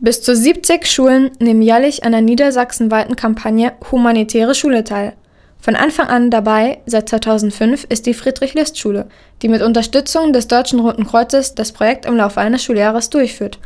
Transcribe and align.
Bis 0.00 0.22
zu 0.22 0.36
70 0.36 0.86
Schulen 0.86 1.32
nehmen 1.40 1.60
jährlich 1.60 2.04
an 2.04 2.12
der 2.12 2.20
niedersachsenweiten 2.20 3.16
Kampagne 3.16 3.72
Humanitäre 3.90 4.54
Schule 4.54 4.84
teil. 4.84 5.14
Von 5.60 5.74
Anfang 5.74 6.06
an 6.06 6.30
dabei, 6.30 6.78
seit 6.86 7.08
2005, 7.08 7.84
ist 7.88 8.06
die 8.06 8.14
Friedrich-List-Schule, 8.14 9.08
die 9.42 9.48
mit 9.48 9.60
Unterstützung 9.60 10.32
des 10.32 10.46
Deutschen 10.46 10.78
Roten 10.78 11.04
Kreuzes 11.04 11.56
das 11.56 11.72
Projekt 11.72 12.06
im 12.06 12.16
Laufe 12.16 12.40
eines 12.40 12.62
Schuljahres 12.62 13.10
durchführt. 13.10 13.58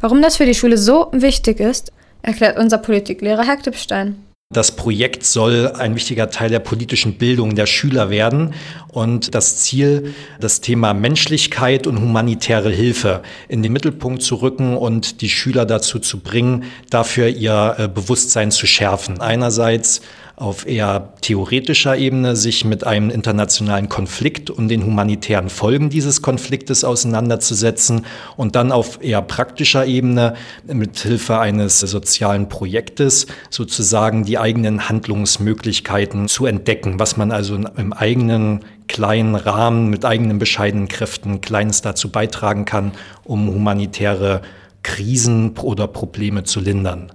Warum 0.00 0.22
das 0.22 0.36
für 0.36 0.44
die 0.44 0.56
Schule 0.56 0.76
so 0.76 1.06
wichtig 1.12 1.60
ist, 1.60 1.92
erklärt 2.20 2.58
unser 2.58 2.78
Politiklehrer 2.78 3.44
Herr 3.44 3.56
Klippstein. 3.56 4.25
Das 4.54 4.76
Projekt 4.76 5.24
soll 5.24 5.72
ein 5.72 5.96
wichtiger 5.96 6.30
Teil 6.30 6.50
der 6.50 6.60
politischen 6.60 7.18
Bildung 7.18 7.56
der 7.56 7.66
Schüler 7.66 8.10
werden 8.10 8.54
und 8.92 9.34
das 9.34 9.56
Ziel, 9.56 10.14
das 10.38 10.60
Thema 10.60 10.94
Menschlichkeit 10.94 11.88
und 11.88 12.00
humanitäre 12.00 12.70
Hilfe 12.70 13.22
in 13.48 13.64
den 13.64 13.72
Mittelpunkt 13.72 14.22
zu 14.22 14.36
rücken 14.36 14.76
und 14.76 15.20
die 15.20 15.30
Schüler 15.30 15.66
dazu 15.66 15.98
zu 15.98 16.20
bringen, 16.20 16.62
dafür 16.90 17.26
ihr 17.26 17.74
äh, 17.76 17.88
Bewusstsein 17.88 18.52
zu 18.52 18.68
schärfen. 18.68 19.20
Einerseits 19.20 20.02
auf 20.36 20.66
eher 20.66 21.14
theoretischer 21.22 21.96
Ebene 21.96 22.36
sich 22.36 22.66
mit 22.66 22.86
einem 22.86 23.08
internationalen 23.08 23.88
Konflikt 23.88 24.50
und 24.50 24.68
den 24.68 24.84
humanitären 24.84 25.48
Folgen 25.48 25.88
dieses 25.88 26.20
Konfliktes 26.20 26.84
auseinanderzusetzen 26.84 28.04
und 28.36 28.54
dann 28.54 28.70
auf 28.70 29.02
eher 29.02 29.22
praktischer 29.22 29.86
Ebene 29.86 30.34
mit 30.66 30.98
Hilfe 30.98 31.38
eines 31.38 31.80
sozialen 31.80 32.50
Projektes 32.50 33.26
sozusagen 33.48 34.24
die 34.24 34.38
eigenen 34.38 34.90
Handlungsmöglichkeiten 34.90 36.28
zu 36.28 36.44
entdecken, 36.44 36.98
was 37.00 37.16
man 37.16 37.32
also 37.32 37.54
im 37.54 37.94
eigenen 37.94 38.60
kleinen 38.88 39.36
Rahmen 39.36 39.88
mit 39.88 40.04
eigenen 40.04 40.38
bescheidenen 40.38 40.88
Kräften 40.88 41.40
Kleines 41.40 41.80
dazu 41.80 42.10
beitragen 42.10 42.66
kann, 42.66 42.92
um 43.24 43.48
humanitäre 43.48 44.42
Krisen 44.82 45.56
oder 45.56 45.88
Probleme 45.88 46.44
zu 46.44 46.60
lindern. 46.60 47.10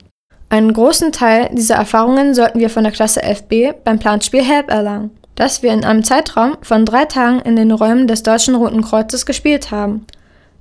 Einen 0.52 0.74
großen 0.74 1.14
Teil 1.14 1.48
dieser 1.54 1.76
Erfahrungen 1.76 2.34
sollten 2.34 2.60
wir 2.60 2.70
von 2.70 2.84
der 2.84 2.92
Klasse 2.92 3.24
11b 3.24 3.74
beim 3.86 4.00
Planspiel 4.00 4.44
Help 4.44 4.70
erlangen, 4.70 5.12
das 5.36 5.64
wir 5.64 5.72
in 5.72 5.86
einem 5.86 6.04
Zeitraum 6.04 6.58
von 6.62 6.84
drei 6.84 7.06
Tagen 7.06 7.40
in 7.40 7.56
den 7.56 7.72
Räumen 7.72 8.06
des 8.06 8.22
Deutschen 8.22 8.56
Roten 8.56 8.82
Kreuzes 8.82 9.26
gespielt 9.26 9.72
haben. 9.72 10.06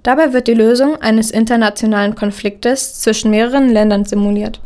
Dabei 0.04 0.32
wird 0.32 0.46
die 0.46 0.54
Lösung 0.54 0.94
eines 1.02 1.32
internationalen 1.32 2.14
Konfliktes 2.14 3.00
zwischen 3.00 3.32
mehreren 3.32 3.68
Ländern 3.68 4.04
simuliert. 4.04 4.60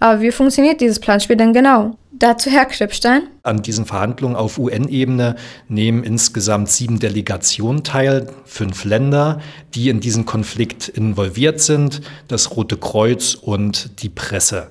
Aber 0.00 0.22
wie 0.22 0.30
funktioniert 0.30 0.80
dieses 0.80 1.00
Planspiel 1.00 1.36
denn 1.36 1.52
genau? 1.52 1.94
Dazu 2.18 2.48
Herr 2.48 2.64
Klippstein. 2.64 3.28
An 3.42 3.60
diesen 3.60 3.84
Verhandlungen 3.84 4.36
auf 4.36 4.58
UN-Ebene 4.58 5.36
nehmen 5.68 6.02
insgesamt 6.02 6.70
sieben 6.70 6.98
Delegationen 6.98 7.84
teil, 7.84 8.28
fünf 8.46 8.84
Länder, 8.84 9.40
die 9.74 9.90
in 9.90 10.00
diesen 10.00 10.24
Konflikt 10.24 10.88
involviert 10.88 11.60
sind, 11.60 12.00
das 12.26 12.56
Rote 12.56 12.78
Kreuz 12.78 13.34
und 13.34 14.02
die 14.02 14.08
Presse. 14.08 14.68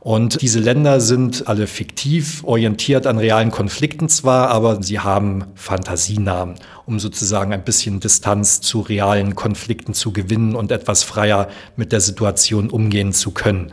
Und 0.00 0.40
diese 0.40 0.58
Länder 0.58 1.00
sind 1.00 1.48
alle 1.48 1.66
fiktiv, 1.66 2.42
orientiert 2.44 3.06
an 3.06 3.18
realen 3.18 3.50
Konflikten 3.50 4.08
zwar, 4.08 4.48
aber 4.48 4.82
sie 4.82 5.00
haben 5.00 5.44
Fantasienamen, 5.54 6.54
um 6.86 6.98
sozusagen 6.98 7.52
ein 7.52 7.64
bisschen 7.64 8.00
Distanz 8.00 8.62
zu 8.62 8.80
realen 8.80 9.34
Konflikten 9.34 9.92
zu 9.92 10.12
gewinnen 10.12 10.54
und 10.54 10.70
etwas 10.70 11.02
freier 11.02 11.48
mit 11.76 11.92
der 11.92 12.00
Situation 12.00 12.70
umgehen 12.70 13.12
zu 13.12 13.32
können. 13.32 13.70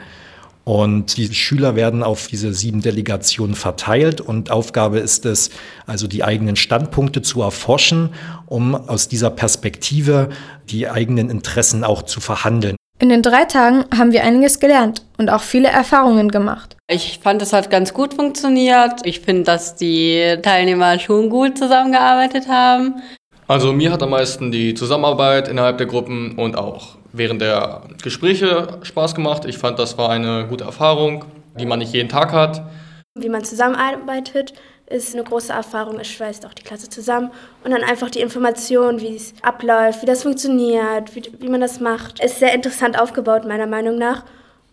Und 0.66 1.18
die 1.18 1.34
Schüler 1.34 1.76
werden 1.76 2.04
auf 2.04 2.28
diese 2.28 2.54
sieben 2.54 2.82
Delegationen 2.82 3.56
verteilt 3.56 4.22
und 4.22 4.50
Aufgabe 4.50 5.00
ist 5.00 5.26
es, 5.26 5.50
also 5.86 6.08
die 6.08 6.24
eigenen 6.24 6.56
Standpunkte 6.56 7.22
zu 7.22 7.42
erforschen, 7.42 8.10
um 8.46 8.74
aus 8.74 9.10
dieser 9.10 9.30
Perspektive 9.30 10.30
die 10.70 10.90
eigenen 10.90 11.30
Interessen 11.30 11.84
auch 11.84 12.04
zu 12.04 12.22
verhandeln. 12.22 12.78
In 13.00 13.10
den 13.10 13.22
drei 13.22 13.44
Tagen 13.44 13.84
haben 13.98 14.14
wir 14.14 14.24
einiges 14.24 14.60
gelernt 14.60 15.04
und 15.18 15.30
auch 15.30 15.42
viele 15.42 15.68
Erfahrungen 15.68 16.30
gemacht. 16.30 16.78
Ich 16.88 17.20
fand, 17.22 17.42
es 17.42 17.52
hat 17.52 17.70
ganz 17.70 17.94
gut 17.94 18.14
funktioniert. 18.14 19.02
Ich 19.04 19.20
finde, 19.20 19.44
dass 19.44 19.76
die 19.76 20.38
Teilnehmer 20.42 20.98
schon 21.00 21.30
gut 21.30 21.58
zusammengearbeitet 21.58 22.48
haben. 22.48 23.02
Also 23.48 23.74
mir 23.74 23.92
hat 23.92 24.02
am 24.02 24.12
meisten 24.12 24.52
die 24.52 24.74
Zusammenarbeit 24.74 25.48
innerhalb 25.48 25.78
der 25.78 25.88
Gruppen 25.88 26.38
und 26.38 26.58
auch 26.58 26.96
während 27.12 27.42
der 27.42 27.82
Gespräche 28.02 28.80
Spaß 28.84 29.16
gemacht. 29.16 29.46
Ich 29.46 29.58
fand, 29.58 29.80
das 29.80 29.98
war 29.98 30.10
eine 30.10 30.48
gute 30.48 30.64
Erfahrung, 30.64 31.26
die 31.60 31.66
man 31.66 31.80
nicht 31.80 31.94
jeden 31.94 32.10
Tag 32.10 32.32
hat. 32.32 32.64
Wie 33.16 33.30
man 33.30 33.44
zusammenarbeitet, 33.44 34.54
ist 34.88 35.14
eine 35.14 35.24
große 35.24 35.52
Erfahrung. 35.54 36.00
Es 36.00 36.08
schweißt 36.08 36.46
auch 36.46 36.54
die 36.54 36.64
Klasse 36.64 36.90
zusammen. 36.90 37.32
Und 37.64 37.72
dann 37.72 37.84
einfach 37.84 38.10
die 38.10 38.22
Information, 38.22 39.02
wie 39.02 39.16
es 39.16 39.34
abläuft, 39.42 40.02
wie 40.02 40.06
das 40.06 40.24
funktioniert, 40.24 41.16
wie, 41.16 41.24
wie 41.40 41.50
man 41.50 41.62
das 41.62 41.80
macht, 41.80 42.24
ist 42.24 42.40
sehr 42.40 42.54
interessant 42.54 43.00
aufgebaut, 43.00 43.46
meiner 43.46 43.68
Meinung 43.68 43.98
nach. 43.98 44.24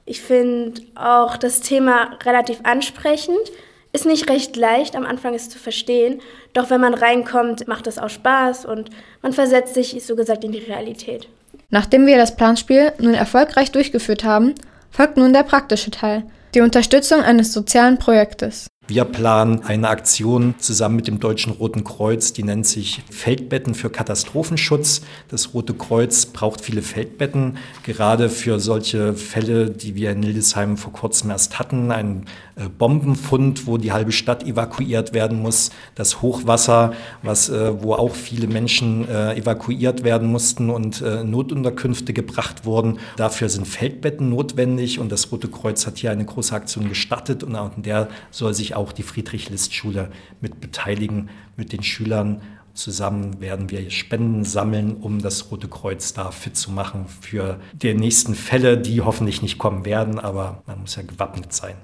Ich 0.07 0.23
finde 0.23 0.81
auch 0.95 1.37
das 1.37 1.61
Thema 1.61 2.17
relativ 2.25 2.61
ansprechend. 2.65 3.53
Ist 3.93 4.07
nicht 4.07 4.31
recht 4.31 4.57
leicht, 4.57 4.95
am 4.95 5.05
Anfang 5.05 5.35
es 5.35 5.49
zu 5.49 5.59
verstehen. 5.59 6.21
Doch 6.53 6.71
wenn 6.71 6.81
man 6.81 6.95
reinkommt, 6.95 7.67
macht 7.67 7.87
es 7.87 7.99
auch 7.99 8.09
Spaß 8.09 8.65
und 8.65 8.91
man 9.23 9.33
versetzt 9.33 9.75
sich, 9.75 10.05
so 10.05 10.15
gesagt, 10.15 10.45
in 10.45 10.53
die 10.53 10.59
Realität. 10.59 11.29
Nachdem 11.71 12.07
wir 12.07 12.17
das 12.17 12.37
Planspiel 12.37 12.93
nun 12.99 13.15
erfolgreich 13.15 13.73
durchgeführt 13.73 14.25
haben, 14.25 14.55
folgt 14.91 15.17
nun 15.17 15.33
der 15.33 15.43
praktische 15.43 15.91
Teil, 15.91 16.25
die 16.55 16.61
Unterstützung 16.61 17.23
eines 17.23 17.53
sozialen 17.53 17.99
Projektes. 17.99 18.70
Wir 18.91 19.05
planen 19.05 19.63
eine 19.63 19.89
Aktion 19.89 20.57
zusammen 20.59 20.97
mit 20.97 21.07
dem 21.07 21.21
Deutschen 21.21 21.53
Roten 21.53 21.85
Kreuz, 21.85 22.33
die 22.33 22.43
nennt 22.43 22.67
sich 22.67 23.05
Feldbetten 23.09 23.77
für 23.77 23.89
Katastrophenschutz. 23.89 25.03
Das 25.29 25.55
Rote 25.55 25.75
Kreuz 25.75 26.27
braucht 26.27 26.61
viele 26.61 26.83
Feldbetten, 26.83 27.59
gerade 27.85 28.29
für 28.29 28.59
solche 28.59 29.15
Fälle, 29.15 29.71
die 29.71 29.95
wir 29.95 30.11
in 30.11 30.25
Hildesheim 30.25 30.77
vor 30.77 30.93
kurzem 30.93 31.31
erst 31.31 31.61
hatten. 31.61 31.93
Ein 31.93 32.27
äh, 32.57 32.69
Bombenfund, 32.69 33.69
wo 33.69 33.79
die 33.79 33.93
halbe 33.93 34.11
Stadt 34.11 34.43
evakuiert 34.45 35.15
werden 35.15 35.41
muss. 35.41 35.71
Das 35.95 36.21
Hochwasser, 36.21 36.93
was, 37.23 37.49
äh, 37.49 37.81
wo 37.81 37.95
auch 37.95 38.17
viele 38.17 38.49
Menschen 38.49 39.09
äh, 39.09 39.37
evakuiert 39.37 40.03
werden 40.03 40.29
mussten 40.29 40.69
und 40.69 41.01
Notunterkünfte 41.01 42.13
gebracht 42.13 42.65
wurden. 42.65 42.99
Dafür 43.17 43.49
sind 43.49 43.69
Feldbetten 43.69 44.31
notwendig 44.31 44.99
und 44.99 45.13
das 45.13 45.31
Rote 45.31 45.49
Kreuz 45.49 45.87
hat 45.87 45.99
hier 45.99 46.11
eine 46.11 46.25
große 46.25 46.55
Aktion 46.55 46.89
gestartet 46.89 47.45
und 47.45 47.55
auch 47.55 47.77
in 47.77 47.85
der 47.85 48.09
soll 48.31 48.53
sich 48.53 48.75
auch 48.81 48.93
die 48.93 49.03
Friedrich-List-Schule 49.03 50.11
mit 50.41 50.61
beteiligen, 50.61 51.31
mit 51.57 51.73
den 51.73 51.83
Schülern. 51.83 52.41
Zusammen 52.75 53.41
werden 53.41 53.71
wir 53.71 53.91
Spenden 53.91 54.45
sammeln, 54.45 54.97
um 55.01 55.21
das 55.21 55.51
Rote 55.51 55.69
Kreuz 55.69 56.13
da 56.13 56.31
fit 56.31 56.57
zu 56.57 56.71
machen 56.71 57.07
für 57.21 57.61
die 57.73 57.95
nächsten 57.95 58.35
Fälle, 58.35 58.79
die 58.79 59.01
hoffentlich 59.01 59.43
nicht 59.43 59.59
kommen 59.59 59.85
werden, 59.85 60.19
aber 60.19 60.63
man 60.67 60.81
muss 60.81 60.97
ja 60.97 61.03
gewappnet 61.03 61.53
sein. 61.53 61.75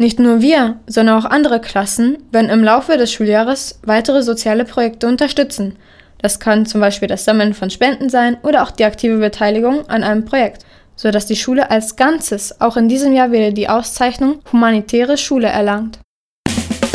Nicht 0.00 0.20
nur 0.20 0.40
wir, 0.40 0.78
sondern 0.86 1.18
auch 1.18 1.24
andere 1.24 1.60
Klassen 1.60 2.18
werden 2.30 2.50
im 2.50 2.62
Laufe 2.62 2.96
des 2.96 3.12
Schuljahres 3.12 3.80
weitere 3.84 4.22
soziale 4.22 4.64
Projekte 4.64 5.08
unterstützen. 5.08 5.76
Das 6.18 6.38
kann 6.38 6.66
zum 6.66 6.80
Beispiel 6.80 7.08
das 7.08 7.24
Sammeln 7.24 7.52
von 7.52 7.68
Spenden 7.68 8.08
sein 8.08 8.38
oder 8.42 8.62
auch 8.62 8.70
die 8.70 8.84
aktive 8.84 9.18
Beteiligung 9.18 9.88
an 9.88 10.04
einem 10.04 10.24
Projekt, 10.24 10.64
sodass 10.94 11.26
die 11.26 11.36
Schule 11.36 11.70
als 11.70 11.96
Ganzes 11.96 12.60
auch 12.60 12.76
in 12.76 12.88
diesem 12.88 13.12
Jahr 13.12 13.32
wieder 13.32 13.50
die 13.50 13.68
Auszeichnung 13.68 14.40
Humanitäre 14.52 15.16
Schule 15.16 15.48
erlangt. 15.48 15.98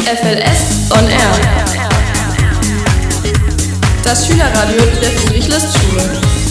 FLS 0.05 0.91
on 0.91 1.07
Air. 1.07 1.79
Das 4.03 4.27
Schülerradio 4.27 4.81
der 5.01 5.11
Friedrich-List-Schule. 5.11 6.42